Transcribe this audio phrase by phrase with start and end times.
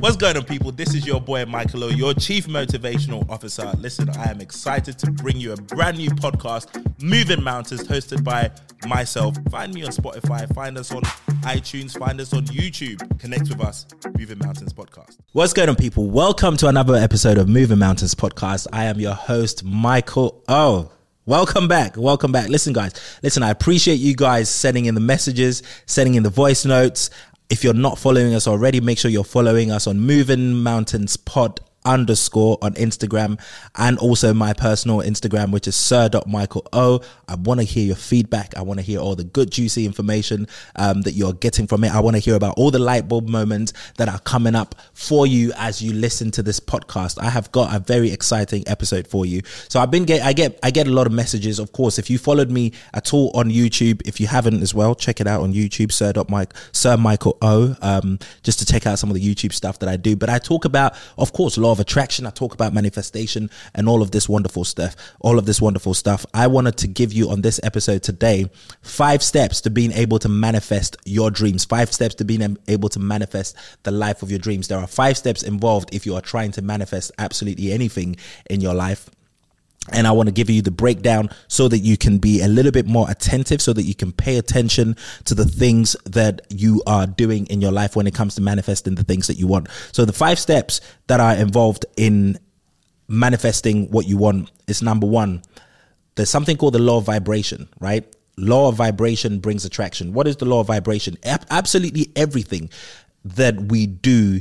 [0.00, 0.70] What's going on, people?
[0.70, 3.72] This is your boy Michael O, your Chief Motivational Officer.
[3.78, 6.68] Listen, I am excited to bring you a brand new podcast,
[7.02, 8.52] Moving Mountains, hosted by
[8.86, 9.34] myself.
[9.50, 11.02] Find me on Spotify, find us on
[11.42, 13.18] iTunes, find us on YouTube.
[13.18, 15.16] Connect with us, Moving Mountains Podcast.
[15.32, 16.06] What's going on, people?
[16.06, 18.68] Welcome to another episode of Moving Mountains Podcast.
[18.72, 20.92] I am your host, Michael O.
[21.26, 21.96] Welcome back.
[21.96, 22.48] Welcome back.
[22.48, 22.94] Listen, guys.
[23.22, 27.10] Listen, I appreciate you guys sending in the messages, sending in the voice notes.
[27.50, 31.60] If you're not following us already, make sure you're following us on Moving Mountains Pod
[31.84, 33.40] underscore on Instagram
[33.76, 37.04] and also my personal Instagram, which is sir.michaelo.
[37.28, 38.56] I want to hear your feedback.
[38.56, 40.46] I want to hear all the good, juicy information
[40.76, 41.94] um, that you're getting from it.
[41.94, 45.26] I want to hear about all the light bulb moments that are coming up for
[45.26, 47.18] you as you listen to this podcast.
[47.22, 49.42] I have got a very exciting episode for you.
[49.68, 51.58] So I've been get, I get, I get a lot of messages.
[51.58, 54.94] Of course, if you followed me at all on YouTube, if you haven't as well,
[54.94, 59.10] check it out on YouTube, sir.mike, sir Michael O, um, just to check out some
[59.10, 60.16] of the YouTube stuff that I do.
[60.16, 62.26] But I talk about, of course, law of attraction.
[62.26, 66.24] I talk about manifestation and all of this wonderful stuff, all of this wonderful stuff.
[66.32, 70.30] I wanted to give you on this episode today five steps to being able to
[70.30, 74.68] manifest your dreams, five steps to being able to manifest the life of your dreams.
[74.68, 78.16] There are five steps involved if you are trying to manifest absolutely anything
[78.48, 79.10] in your life
[79.92, 82.72] and I want to give you the breakdown so that you can be a little
[82.72, 87.06] bit more attentive, so that you can pay attention to the things that you are
[87.06, 89.68] doing in your life when it comes to manifesting the things that you want.
[89.92, 92.38] So, the five steps that are involved in
[93.08, 95.42] manifesting what you want is number one,
[96.16, 98.04] there's something called the law of vibration, right?
[98.36, 100.12] Law of vibration brings attraction.
[100.12, 101.16] What is the law of vibration?
[101.24, 102.70] Absolutely everything
[103.24, 104.40] that we do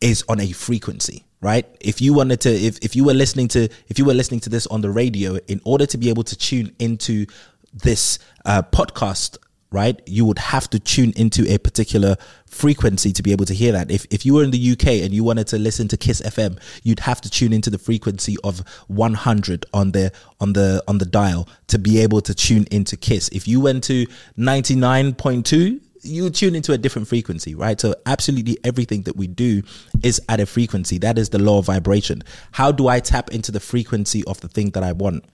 [0.00, 1.64] is on a frequency right?
[1.78, 4.50] If you wanted to if, if you were listening to if you were listening to
[4.50, 7.26] this on the radio in order to be able to tune into
[7.72, 9.38] this uh, podcast
[9.70, 12.16] right you would have to tune into a particular
[12.48, 13.92] frequency to be able to hear that.
[13.92, 16.58] If, if you were in the uk and you wanted to listen to kiss fm
[16.82, 21.06] you'd have to tune into the frequency of 100 on the on the on the
[21.06, 23.28] dial to be able to tune into kiss.
[23.28, 27.80] If you went to 99.2 you tune into a different frequency, right?
[27.80, 29.62] So absolutely everything that we do
[30.02, 30.98] is at a frequency.
[30.98, 32.22] That is the law of vibration.
[32.52, 35.24] How do I tap into the frequency of the thing that I want?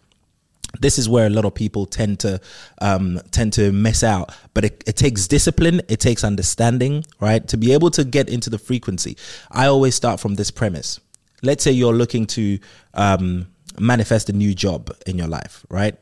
[0.80, 2.40] this is where a lot of people tend to
[2.80, 7.56] um, tend to miss out but it, it, takes discipline it takes understanding right to
[7.56, 9.16] be able to get into the frequency
[9.50, 11.00] i always start from this premise
[11.42, 12.58] let's say you're looking to
[12.94, 13.46] um,
[13.78, 15.96] manifest a new job in your life right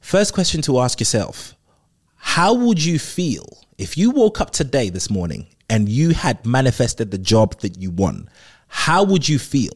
[0.00, 1.55] first question to ask yourself
[2.26, 3.46] how would you feel
[3.78, 7.90] if you woke up today, this morning, and you had manifested the job that you
[7.90, 8.28] want?
[8.66, 9.72] How would you feel?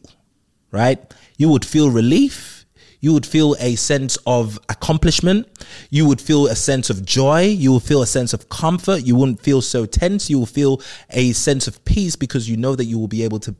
[0.69, 0.99] Right?
[1.37, 2.65] You would feel relief.
[2.99, 5.47] You would feel a sense of accomplishment.
[5.89, 7.45] You would feel a sense of joy.
[7.45, 9.07] You will feel a sense of comfort.
[9.07, 10.29] You wouldn't feel so tense.
[10.29, 13.39] You will feel a sense of peace because you know that you will be able
[13.39, 13.55] to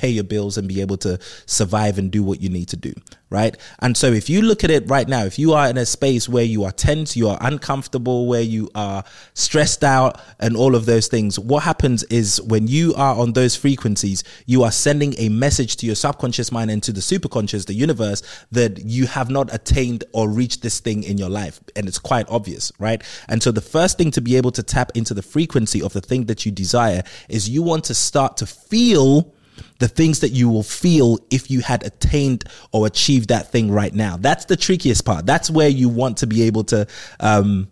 [0.00, 2.94] pay your bills and be able to survive and do what you need to do,
[3.28, 3.54] right?
[3.80, 6.26] And so if you look at it right now, if you are in a space
[6.26, 10.86] where you are tense, you are uncomfortable, where you are stressed out and all of
[10.86, 15.28] those things, what happens is when you are on those frequencies, you are sending a
[15.28, 19.52] message to your subconscious mind and to the superconscious, the universe, that you have not
[19.52, 21.60] attained or reached this thing in your life.
[21.76, 23.02] And it's quite obvious, right?
[23.28, 26.00] And so the first thing to be able to tap into the frequency of the
[26.00, 29.34] thing that you desire is you want to start to feel
[29.78, 33.94] the things that you will feel if you had attained or achieved that thing right
[33.94, 34.16] now.
[34.16, 35.26] That's the trickiest part.
[35.26, 36.86] That's where you want to be able to,
[37.20, 37.68] um,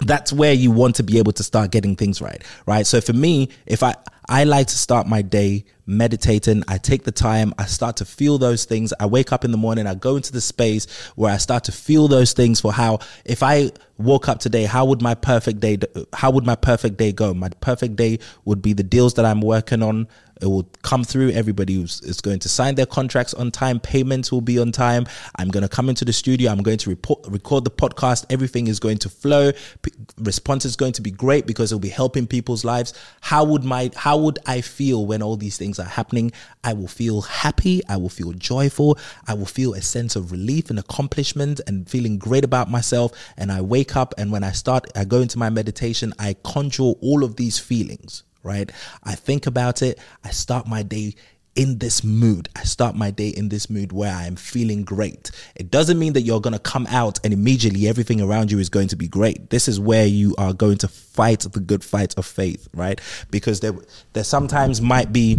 [0.00, 2.86] that's where you want to be able to start getting things right, right?
[2.86, 3.94] So for me, if I,
[4.28, 6.64] I like to start my day meditating.
[6.66, 7.52] I take the time.
[7.58, 8.92] I start to feel those things.
[8.98, 9.86] I wake up in the morning.
[9.86, 13.42] I go into the space where I start to feel those things for how, if
[13.42, 15.78] I woke up today, how would my perfect day,
[16.12, 17.34] how would my perfect day go?
[17.34, 20.08] My perfect day would be the deals that I'm working on.
[20.40, 21.30] It will come through.
[21.30, 23.80] Everybody is going to sign their contracts on time.
[23.80, 25.06] Payments will be on time.
[25.36, 26.50] I'm going to come into the studio.
[26.50, 28.26] I'm going to report, record the podcast.
[28.30, 29.52] Everything is going to flow.
[29.82, 32.94] P- response is going to be great because it'll be helping people's lives.
[33.20, 36.30] How would my, how would I feel when all these things things are happening,
[36.62, 37.80] I will feel happy.
[37.88, 38.98] I will feel joyful.
[39.26, 43.12] I will feel a sense of relief and accomplishment and feeling great about myself.
[43.38, 46.94] And I wake up and when I start, I go into my meditation, I conjure
[47.00, 48.70] all of these feelings, right?
[49.02, 49.98] I think about it.
[50.22, 51.14] I start my day
[51.56, 52.48] in this mood.
[52.56, 55.30] I start my day in this mood where I am feeling great.
[55.54, 58.68] It doesn't mean that you're going to come out and immediately everything around you is
[58.68, 59.50] going to be great.
[59.50, 63.00] This is where you are going to fight the good fight of faith, right?
[63.30, 63.74] Because there,
[64.14, 65.38] there sometimes might be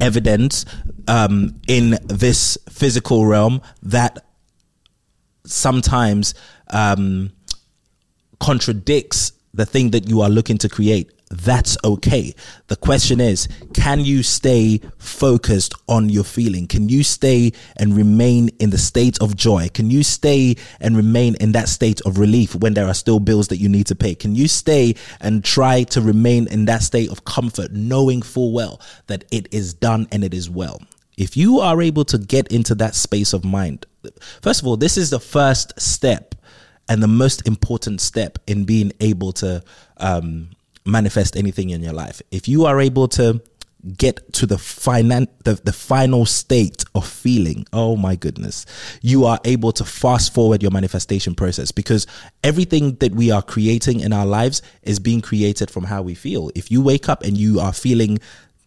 [0.00, 0.64] evidence
[1.06, 4.24] um, in this physical realm that
[5.46, 6.34] sometimes
[6.70, 7.30] um,
[8.40, 12.32] contradicts the thing that you are looking to create That's okay.
[12.68, 16.68] The question is, can you stay focused on your feeling?
[16.68, 19.68] Can you stay and remain in the state of joy?
[19.74, 23.48] Can you stay and remain in that state of relief when there are still bills
[23.48, 24.14] that you need to pay?
[24.14, 28.80] Can you stay and try to remain in that state of comfort, knowing full well
[29.08, 30.80] that it is done and it is well?
[31.16, 33.86] If you are able to get into that space of mind,
[34.40, 36.36] first of all, this is the first step
[36.88, 39.64] and the most important step in being able to
[39.96, 40.50] um,
[40.86, 42.20] manifest anything in your life.
[42.30, 43.42] If you are able to
[43.98, 48.64] get to the finan- the, the final state of feeling oh my goodness
[49.02, 52.06] you are able to fast forward your manifestation process because
[52.42, 56.50] everything that we are creating in our lives is being created from how we feel
[56.54, 58.18] if you wake up and you are feeling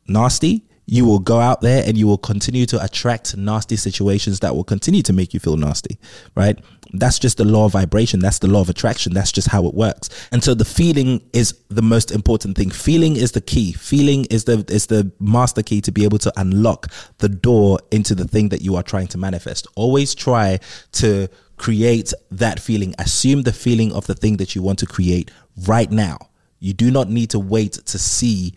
[0.07, 4.55] nasty you will go out there and you will continue to attract nasty situations that
[4.55, 5.99] will continue to make you feel nasty,
[6.33, 6.57] right?
[6.93, 8.21] That's just the law of vibration.
[8.21, 9.13] That's the law of attraction.
[9.13, 10.09] That's just how it works.
[10.31, 12.69] And so the feeling is the most important thing.
[12.69, 13.73] Feeling is the key.
[13.73, 16.87] Feeling is the is the master key to be able to unlock
[17.17, 19.67] the door into the thing that you are trying to manifest.
[19.75, 20.59] Always try
[20.93, 22.95] to create that feeling.
[22.97, 25.31] Assume the feeling of the thing that you want to create
[25.67, 26.17] right now.
[26.59, 28.55] You do not need to wait to see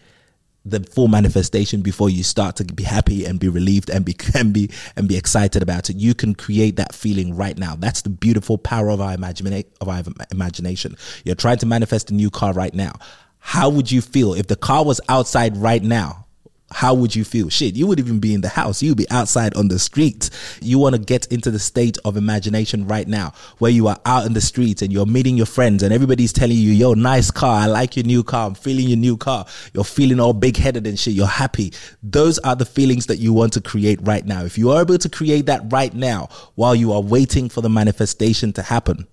[0.64, 4.52] the full manifestation before you start to be happy and be relieved and be and
[4.52, 5.96] be and be excited about it.
[5.96, 7.76] You can create that feeling right now.
[7.76, 9.70] That's the beautiful power of our imagination.
[9.80, 10.96] Of our imagination.
[11.24, 12.92] You're trying to manifest a new car right now.
[13.38, 16.26] How would you feel if the car was outside right now?
[16.72, 17.48] How would you feel?
[17.48, 18.82] Shit, you would even be in the house.
[18.82, 20.30] You'd be outside on the street.
[20.60, 24.26] You want to get into the state of imagination right now where you are out
[24.26, 27.60] in the streets and you're meeting your friends and everybody's telling you, yo, nice car.
[27.60, 28.46] I like your new car.
[28.46, 29.46] I'm feeling your new car.
[29.74, 31.14] You're feeling all big headed and shit.
[31.14, 31.72] You're happy.
[32.02, 34.44] Those are the feelings that you want to create right now.
[34.44, 37.70] If you are able to create that right now while you are waiting for the
[37.70, 39.06] manifestation to happen,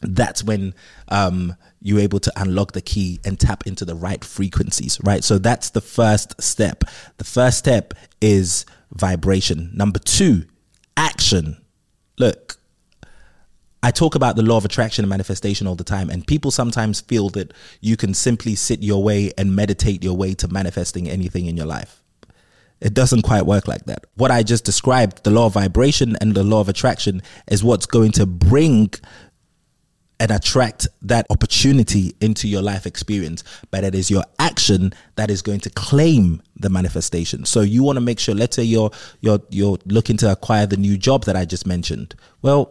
[0.00, 0.74] that's when
[1.08, 5.22] um, you're able to unlock the key and tap into the right frequencies, right?
[5.22, 6.84] So that's the first step.
[7.18, 9.70] The first step is vibration.
[9.74, 10.44] Number two,
[10.96, 11.56] action.
[12.18, 12.56] Look,
[13.82, 17.00] I talk about the law of attraction and manifestation all the time, and people sometimes
[17.00, 21.46] feel that you can simply sit your way and meditate your way to manifesting anything
[21.46, 22.02] in your life.
[22.80, 24.06] It doesn't quite work like that.
[24.14, 27.86] What I just described, the law of vibration and the law of attraction, is what's
[27.86, 28.90] going to bring
[30.20, 33.42] and attract that opportunity into your life experience.
[33.70, 37.46] But it is your action that is going to claim the manifestation.
[37.46, 38.90] So you want to make sure, let's say you're
[39.20, 42.14] you're you're looking to acquire the new job that I just mentioned.
[42.42, 42.70] Well,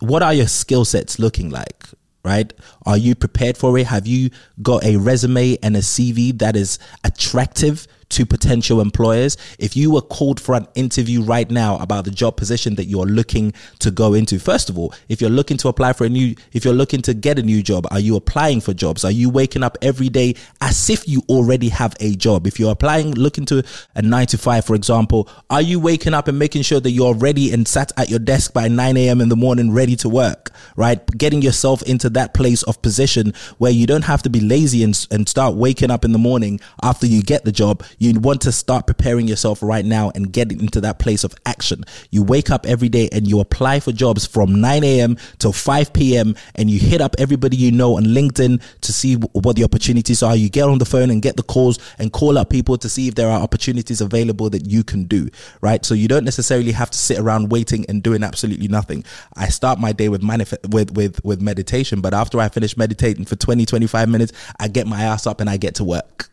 [0.00, 1.86] what are your skill sets looking like?
[2.24, 2.52] Right?
[2.86, 3.86] Are you prepared for it?
[3.86, 4.30] Have you
[4.62, 9.36] got a resume and a CV that is attractive to potential employers.
[9.58, 13.06] If you were called for an interview right now about the job position that you're
[13.06, 16.34] looking to go into, first of all, if you're looking to apply for a new,
[16.52, 19.04] if you're looking to get a new job, are you applying for jobs?
[19.04, 22.46] Are you waking up every day as if you already have a job?
[22.46, 23.62] If you're applying, looking to
[23.94, 27.14] a nine to five, for example, are you waking up and making sure that you're
[27.14, 29.20] ready and sat at your desk by 9 a.m.
[29.20, 31.04] in the morning, ready to work, right?
[31.16, 35.06] Getting yourself into that place of position where you don't have to be lazy and,
[35.10, 38.52] and start waking up in the morning after you get the job you want to
[38.52, 41.84] start preparing yourself right now and get into that place of action.
[42.10, 45.16] You wake up every day and you apply for jobs from 9 a.m.
[45.38, 46.34] till 5 p.m.
[46.54, 50.36] and you hit up everybody you know on LinkedIn to see what the opportunities are.
[50.36, 53.08] You get on the phone and get the calls and call up people to see
[53.08, 55.28] if there are opportunities available that you can do,
[55.60, 55.84] right?
[55.84, 59.04] So you don't necessarily have to sit around waiting and doing absolutely nothing.
[59.36, 63.24] I start my day with manif- with with with meditation, but after I finish meditating
[63.24, 66.30] for 20 25 minutes, I get my ass up and I get to work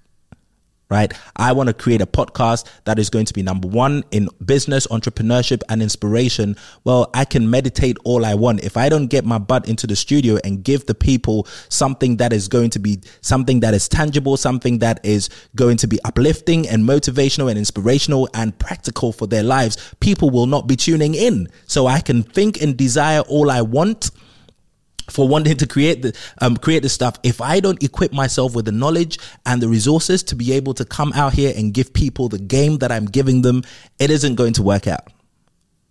[0.91, 1.13] right?
[1.37, 4.85] I want to create a podcast that is going to be number one in business,
[4.87, 6.57] entrepreneurship, and inspiration.
[6.83, 8.63] Well, I can meditate all I want.
[8.63, 12.33] If I don't get my butt into the studio and give the people something that
[12.33, 16.67] is going to be something that is tangible, something that is going to be uplifting
[16.67, 21.47] and motivational and inspirational and practical for their lives, people will not be tuning in.
[21.67, 24.11] So I can think and desire all I want
[25.11, 27.17] for wanting to create the um, create the stuff.
[27.23, 30.85] If i don't equip myself with the knowledge and the resources to be able to
[30.85, 33.63] come out here and give people the game that i'm giving them
[33.99, 35.07] it isn't going to work out.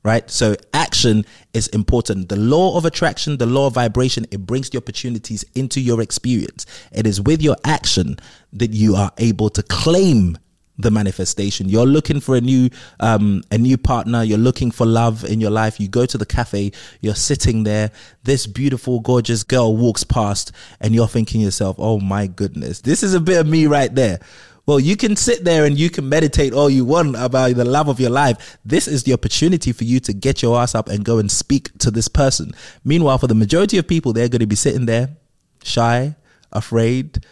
[0.03, 0.31] Right?
[0.31, 2.31] So action is important.
[2.31, 6.65] The law of attraction the law of vibration it brings the opportunities into your experience.
[6.91, 8.17] It is with your action
[8.55, 10.39] that you are able to claim
[10.81, 11.69] the manifestation.
[11.69, 12.71] You're looking for a new
[13.01, 14.23] um, a new partner.
[14.23, 15.81] You're looking for love in your life.
[15.81, 16.73] You go to the cafe.
[17.01, 17.91] You're sitting there.
[18.25, 23.15] This beautiful, gorgeous girl walks past, and you're thinking yourself, "Oh my goodness, this is
[23.15, 24.21] a bit of me right there."
[24.67, 27.89] Well, you can sit there and you can meditate all you want about the love
[27.89, 28.59] of your life.
[28.65, 31.77] This is the opportunity for you to get your ass up and go and speak
[31.79, 32.53] to this person.
[32.85, 35.17] Meanwhile, for the majority of people, they're going to be sitting there,
[35.65, 36.15] shy,
[36.53, 37.25] afraid,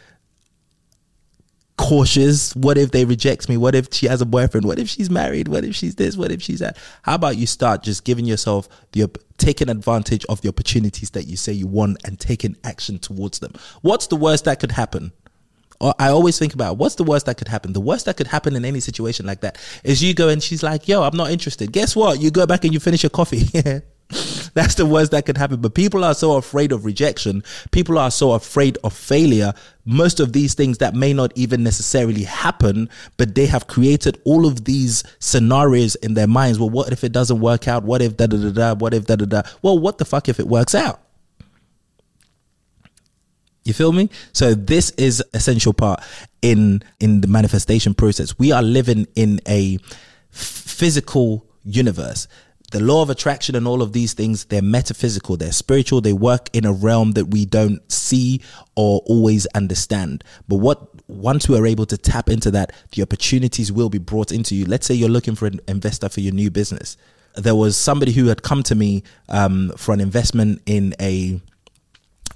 [1.79, 2.55] cautious.
[2.55, 3.57] What if they reject me?
[3.57, 4.67] What if she has a boyfriend?
[4.67, 5.49] What if she's married?
[5.49, 6.17] What if she's this?
[6.17, 6.77] What if she's that?
[7.03, 11.37] How about you start just giving yourself the taking advantage of the opportunities that you
[11.37, 13.53] say you want and taking action towards them?
[13.81, 15.13] What's the worst that could happen?
[15.81, 17.73] I always think about what's the worst that could happen.
[17.73, 20.65] The worst that could happen in any situation like that is you go and she's
[20.65, 22.21] like, "Yo, I'm not interested." Guess what?
[22.21, 23.49] You go back and you finish your coffee.
[24.55, 25.61] That's the worst that could happen.
[25.61, 27.45] But people are so afraid of rejection.
[27.73, 29.53] People are so afraid of failure.
[29.85, 32.89] Most of these things that may not even necessarily happen,
[33.19, 36.59] but they have created all of these scenarios in their minds.
[36.59, 37.85] Well, what if it doesn't work out?
[37.85, 38.75] What if da da da da?
[38.75, 39.43] What if da da da?
[39.63, 41.01] Well, what the fuck if it works out?
[43.65, 44.09] You feel me?
[44.33, 46.01] So this is essential part
[46.41, 48.39] in in the manifestation process.
[48.39, 49.79] We are living in a
[50.31, 52.29] physical universe
[52.71, 56.51] the law of attraction and all of these things, they're metaphysical, they're spiritual, they work
[56.53, 58.43] in a realm that we don't see
[58.77, 60.23] or always understand.
[60.49, 64.31] But what once we are able to tap into that, the opportunities will be brought
[64.31, 64.67] into you.
[64.67, 66.97] Let's say you're looking for an investor for your new business.
[67.35, 71.41] There was somebody who had come to me um, for an investment in a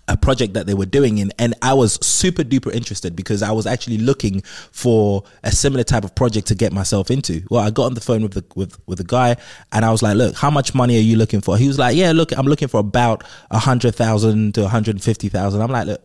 [0.08, 3.52] a project that they were doing in and I was super duper interested because I
[3.52, 4.40] was actually looking
[4.72, 7.42] for a similar type of project to get myself into.
[7.50, 9.36] Well, I got on the phone with the with with the guy
[9.70, 11.96] and I was like, "Look, how much money are you looking for?" He was like,
[11.96, 15.62] "Yeah, look, I'm looking for about a hundred thousand to a hundred fifty thousand.
[15.62, 16.02] I'm like, "Look,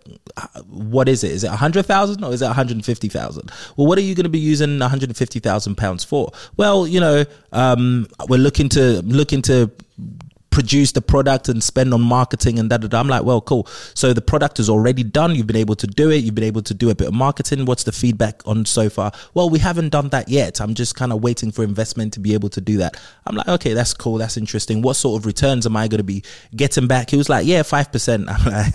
[0.68, 1.32] what is it?
[1.32, 3.52] Is it a hundred thousand or is it one hundred fifty thousand?
[3.76, 6.32] Well, what are you going to be using one hundred fifty thousand pounds for?
[6.56, 9.72] Well, you know, um, we're looking to looking to
[10.50, 12.78] produce the product and spend on marketing and da.
[12.94, 13.68] I'm like, well, cool.
[13.94, 15.36] So the product is already done.
[15.36, 16.24] You've been able to do it.
[16.24, 17.66] You've been able to do a bit of marketing.
[17.66, 19.12] What's the feedback on so far?
[19.34, 20.60] Well, we haven't done that yet.
[20.62, 23.00] I'm just kind of waiting for investment to be able to do that.
[23.26, 24.18] I'm like, okay, that's cool.
[24.18, 24.82] That's interesting.
[24.82, 26.24] What sort of returns am I going to be
[26.56, 27.10] getting back?
[27.10, 28.26] He was like, yeah, 5%.
[28.28, 28.74] I'm like,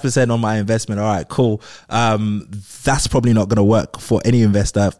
[0.02, 1.00] 5% on my investment.
[1.00, 1.62] All right, cool.
[1.88, 2.48] Um,
[2.82, 4.90] that's probably not going to work for any investor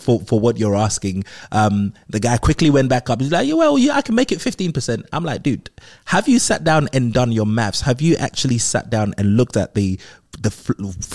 [0.00, 1.24] for, for what you're asking.
[1.52, 3.20] Um, the guy quickly went back up.
[3.20, 5.04] He's like, yeah, well, yeah, I can make it 15%.
[5.12, 5.70] I'm like, dude,
[6.06, 7.82] have you sat down and done your maths?
[7.82, 9.98] Have you actually sat down and looked at the,
[10.40, 10.50] the,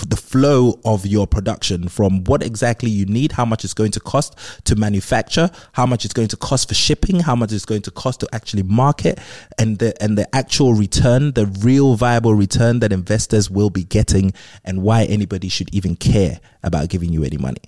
[0.08, 4.00] the flow of your production from what exactly you need, how much it's going to
[4.00, 7.82] cost to manufacture, how much it's going to cost for shipping, how much it's going
[7.82, 9.18] to cost to actually market
[9.58, 14.32] and the, and the actual return, the real viable return that investors will be getting
[14.64, 17.62] and why anybody should even care about giving you any money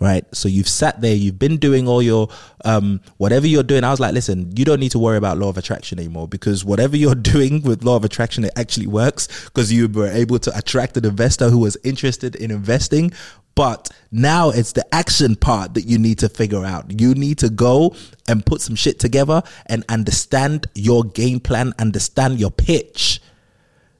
[0.00, 0.24] right?
[0.34, 2.28] So you've sat there, you've been doing all your
[2.64, 3.84] um, whatever you're doing.
[3.84, 6.64] I was like, listen, you don't need to worry about law of attraction anymore because
[6.64, 10.56] whatever you're doing with law of attraction, it actually works because you were able to
[10.56, 13.12] attract an investor who was interested in investing.
[13.54, 17.00] But now it's the action part that you need to figure out.
[17.00, 17.94] You need to go
[18.28, 23.20] and put some shit together and understand your game plan, understand your pitch.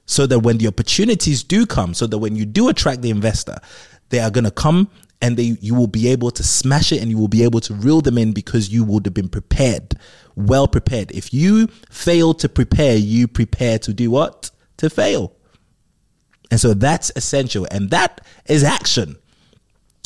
[0.07, 3.57] So that when the opportunities do come, so that when you do attract the investor,
[4.09, 4.89] they are going to come
[5.25, 7.73] and they you will be able to smash it and you will be able to
[7.73, 9.95] reel them in because you would have been prepared
[10.35, 11.11] well prepared.
[11.11, 14.51] If you fail to prepare you prepare to do what?
[14.77, 15.33] To fail.
[16.51, 17.65] And so that's essential.
[17.71, 19.15] And that is action.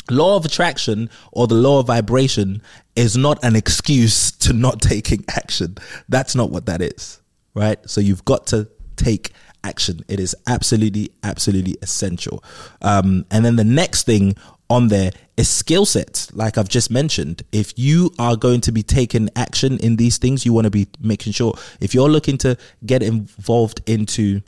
[0.08, 2.62] Law of attraction or the law of vibration
[2.96, 5.76] is not an excuse to not taking action.
[6.08, 7.20] That's not what that is
[7.54, 7.78] right?
[7.88, 9.32] So you've got to take
[9.64, 10.00] action.
[10.08, 12.42] It is absolutely absolutely essential.
[12.82, 14.36] Um, and then the next thing
[14.70, 17.42] on there is skill sets like i've just mentioned.
[17.52, 20.86] If you are going to be taking action in these things you want to be
[21.00, 24.40] making sure if you're looking to get involved into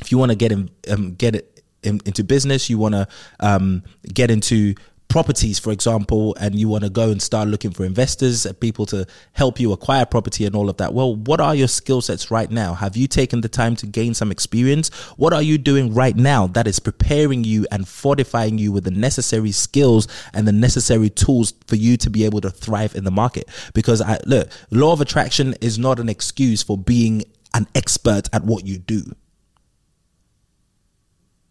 [0.00, 3.08] if you want to get in um, get it in, into business you want to
[3.40, 3.82] um,
[4.12, 4.74] get into
[5.10, 8.86] properties, for example, and you want to go and start looking for investors, uh, people
[8.86, 10.94] to help you acquire property and all of that.
[10.94, 12.74] Well, what are your skill sets right now?
[12.74, 14.88] Have you taken the time to gain some experience?
[15.18, 18.92] What are you doing right now that is preparing you and fortifying you with the
[18.92, 23.10] necessary skills and the necessary tools for you to be able to thrive in the
[23.10, 23.48] market?
[23.74, 28.44] Because I look, law of attraction is not an excuse for being an expert at
[28.44, 29.02] what you do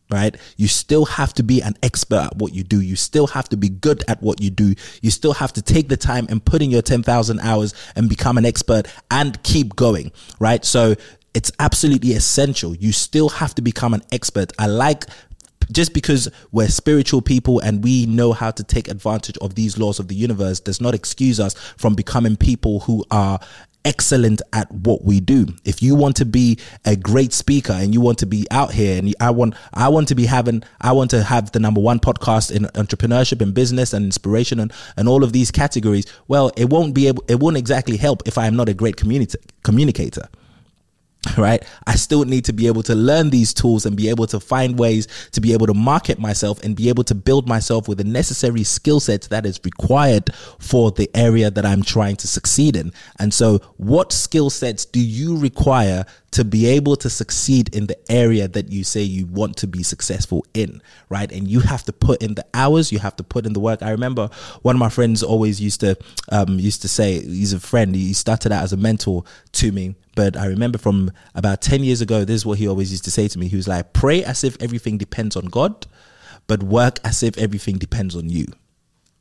[0.09, 0.35] right?
[0.57, 2.81] You still have to be an expert at what you do.
[2.81, 4.73] You still have to be good at what you do.
[5.01, 8.37] You still have to take the time and put in your 10,000 hours and become
[8.37, 10.65] an expert and keep going, right?
[10.65, 10.95] So
[11.33, 12.75] it's absolutely essential.
[12.75, 14.51] You still have to become an expert.
[14.57, 15.05] I like
[15.71, 19.99] just because we're spiritual people and we know how to take advantage of these laws
[19.99, 23.39] of the universe does not excuse us from becoming people who are
[23.85, 25.47] excellent at what we do.
[25.65, 28.97] If you want to be a great speaker and you want to be out here
[28.99, 31.99] and I want I want to be having I want to have the number one
[31.99, 36.69] podcast in entrepreneurship and business and inspiration and, and all of these categories, well, it
[36.69, 40.29] won't be able it won't exactly help if I am not a great communicator.
[41.37, 41.63] Right?
[41.85, 44.79] I still need to be able to learn these tools and be able to find
[44.79, 48.03] ways to be able to market myself and be able to build myself with the
[48.03, 52.93] necessary skill sets that is required for the area that I'm trying to succeed in.
[53.19, 57.97] And so, what skill sets do you require to be able to succeed in the
[58.11, 61.31] area that you say you want to be successful in, right?
[61.31, 63.81] And you have to put in the hours, you have to put in the work.
[63.81, 64.29] I remember
[64.61, 65.97] one of my friends always used to
[66.31, 67.95] um, used to say he's a friend.
[67.95, 72.01] He started out as a mentor to me, but I remember from about ten years
[72.01, 73.47] ago, this is what he always used to say to me.
[73.47, 75.87] He was like, "Pray as if everything depends on God,
[76.47, 78.45] but work as if everything depends on you."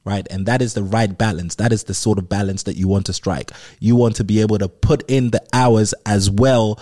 [0.08, 0.26] Right?
[0.30, 1.56] And that is the right balance.
[1.56, 3.50] That is the sort of balance that you want to strike.
[3.78, 6.80] You want to be able to put in the hours as well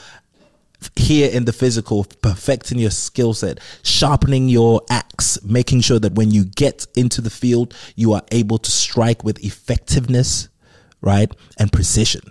[0.95, 6.31] here in the physical, perfecting your skill set, sharpening your axe, making sure that when
[6.31, 10.49] you get into the field, you are able to strike with effectiveness,
[11.01, 11.35] right?
[11.59, 12.23] And precision.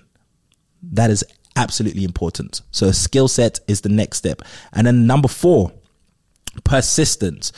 [0.82, 1.26] That is
[1.58, 2.62] absolutely important.
[2.72, 4.44] So, skill set is the next step.
[4.72, 5.74] And then number four,
[6.64, 7.52] persistence.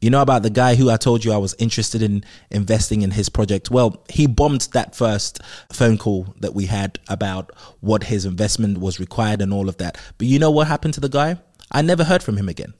[0.00, 3.12] You know about the guy who I told you I was interested in investing in
[3.12, 3.70] his project?
[3.70, 5.40] Well, he bombed that first
[5.72, 7.50] phone call that we had about
[7.80, 9.96] what his investment was required and all of that.
[10.18, 11.38] But you know what happened to the guy?
[11.72, 12.74] I never heard from him again.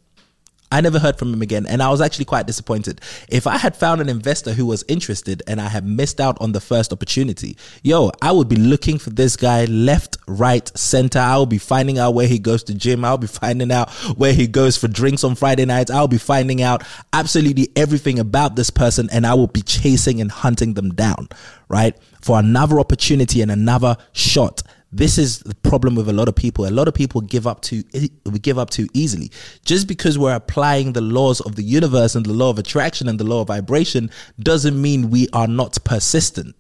[0.71, 3.01] I never heard from him again, and I was actually quite disappointed.
[3.29, 6.53] If I had found an investor who was interested and I had missed out on
[6.53, 11.21] the first opportunity, yo, I would be looking for this guy left, right, center.
[11.21, 13.05] I will be finding out where he goes to gym.
[13.05, 15.91] I'll be finding out where he goes for drinks on Friday nights.
[15.91, 16.83] I'll be finding out
[17.13, 21.29] absolutely everything about this person, and I will be chasing and hunting them down,
[21.69, 21.97] right?
[22.21, 24.63] For another opportunity and another shot
[24.93, 26.67] this is the problem with a lot of people.
[26.67, 27.83] A lot of people give up too
[28.25, 29.31] we give up too easily.
[29.65, 33.19] Just because we're applying the laws of the universe and the law of attraction and
[33.19, 36.55] the law of vibration doesn't mean we are not persistent.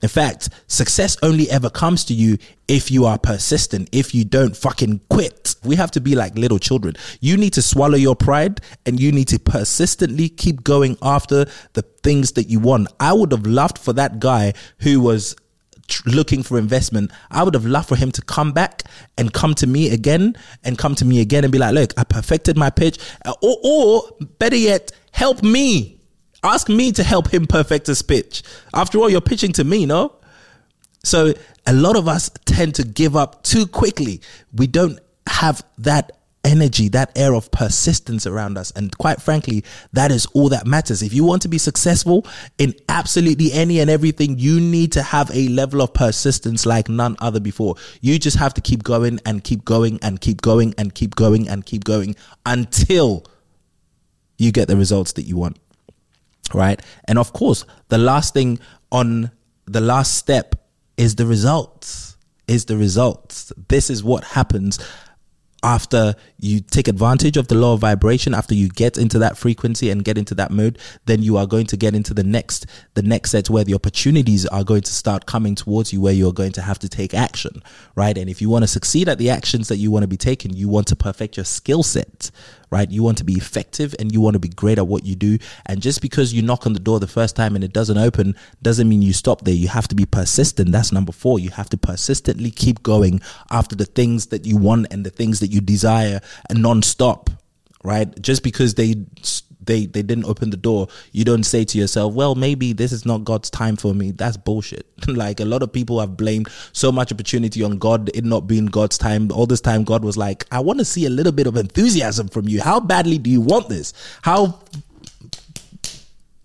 [0.00, 2.38] In fact, success only ever comes to you
[2.68, 5.56] if you are persistent, if you don't fucking quit.
[5.64, 6.94] We have to be like little children.
[7.20, 11.82] You need to swallow your pride and you need to persistently keep going after the
[12.04, 12.88] things that you want.
[13.00, 15.34] I would have loved for that guy who was
[16.06, 18.84] looking for investment, I would have loved for him to come back
[19.16, 22.04] and come to me again and come to me again and be like, look, I
[22.04, 22.98] perfected my pitch.
[23.24, 24.02] Uh, or, or
[24.38, 26.00] better yet, help me.
[26.42, 28.42] Ask me to help him perfect his pitch.
[28.72, 30.14] After all, you're pitching to me, no?
[31.02, 31.34] So
[31.66, 34.20] a lot of us tend to give up too quickly.
[34.54, 38.70] We don't have that energy, that air of persistence around us.
[38.72, 41.02] And quite frankly, that is all that matters.
[41.02, 42.26] If you want to be successful
[42.58, 47.16] in absolutely any and everything, you need to have a level of persistence like none
[47.20, 47.76] other before.
[48.00, 51.48] You just have to keep going and keep going and keep going and keep going
[51.48, 53.24] and keep going until
[54.36, 55.58] you get the results that you want.
[56.54, 56.80] Right.
[57.06, 58.58] And of course, the last thing
[58.90, 59.30] on
[59.66, 60.54] the last step
[60.96, 62.16] is the results.
[62.46, 63.52] Is the results.
[63.68, 64.78] This is what happens
[65.62, 69.90] after you take advantage of the law of vibration after you get into that frequency
[69.90, 73.02] and get into that mode then you are going to get into the next the
[73.02, 76.52] next set where the opportunities are going to start coming towards you where you're going
[76.52, 77.62] to have to take action
[77.96, 78.16] right?
[78.16, 80.52] And if you want to succeed at the actions that you want to be taking
[80.52, 82.30] you want to perfect your skill set
[82.70, 82.90] right?
[82.90, 85.38] You want to be effective and you want to be great at what you do.
[85.66, 88.34] And just because you knock on the door the first time and it doesn't open
[88.62, 89.54] doesn't mean you stop there.
[89.54, 90.72] You have to be persistent.
[90.72, 91.38] That's number four.
[91.38, 95.40] You have to persistently keep going after the things that you want and the things
[95.40, 97.30] that you desire and non-stop,
[97.82, 98.20] right?
[98.20, 98.96] Just because they
[99.68, 103.06] they they didn't open the door, you don't say to yourself, "Well, maybe this is
[103.06, 104.86] not God's time for me." That's bullshit.
[105.06, 108.66] like a lot of people have blamed so much opportunity on God, it not being
[108.66, 109.30] God's time.
[109.30, 112.26] All this time, God was like, "I want to see a little bit of enthusiasm
[112.28, 112.60] from you.
[112.60, 113.92] How badly do you want this?
[114.22, 114.58] How?"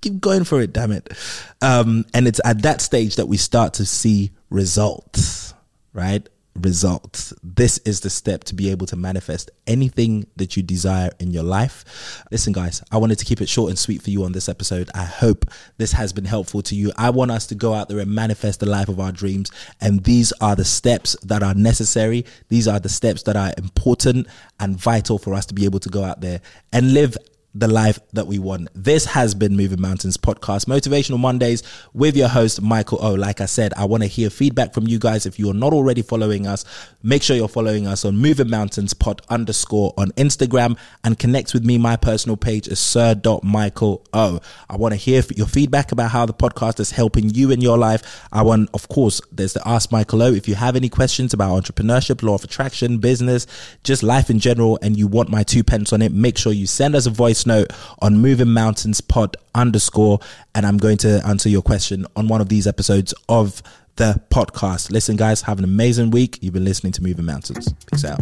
[0.01, 1.13] Keep going for it, damn it.
[1.61, 5.53] Um, and it's at that stage that we start to see results,
[5.93, 6.27] right?
[6.55, 7.33] Results.
[7.43, 11.43] This is the step to be able to manifest anything that you desire in your
[11.43, 12.23] life.
[12.31, 14.89] Listen, guys, I wanted to keep it short and sweet for you on this episode.
[14.93, 15.45] I hope
[15.77, 16.91] this has been helpful to you.
[16.97, 19.51] I want us to go out there and manifest the life of our dreams.
[19.81, 22.25] And these are the steps that are necessary.
[22.49, 24.27] These are the steps that are important
[24.59, 27.17] and vital for us to be able to go out there and live
[27.55, 28.69] the life that we want.
[28.73, 31.61] This has been Moving Mountains podcast, Motivational Mondays
[31.93, 33.13] with your host, Michael O.
[33.13, 35.25] Like I said, I want to hear feedback from you guys.
[35.25, 36.65] If you're not already following us,
[37.03, 41.63] make sure you're following us on Moving Mountains pod underscore on Instagram and connect with
[41.63, 41.77] me.
[41.77, 44.39] My personal page is sir sir.michael O.
[44.69, 47.77] I want to hear your feedback about how the podcast is helping you in your
[47.77, 48.25] life.
[48.31, 50.33] I want, of course, there's the Ask Michael O.
[50.33, 53.45] If you have any questions about entrepreneurship, law of attraction, business,
[53.83, 56.67] just life in general, and you want my two pence on it, make sure you
[56.67, 60.19] send us a voice note on Moving Mountains Pod underscore,
[60.55, 63.61] and I'm going to answer your question on one of these episodes of
[63.95, 64.91] the podcast.
[64.91, 66.39] Listen, guys, have an amazing week.
[66.41, 67.73] You've been listening to Moving Mountains.
[67.91, 68.21] Peace out.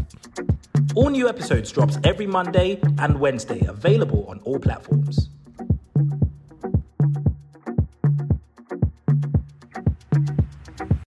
[0.95, 5.29] All new episodes drops every Monday and Wednesday, available on all platforms.